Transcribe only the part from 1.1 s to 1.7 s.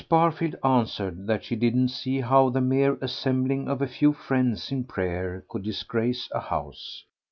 that she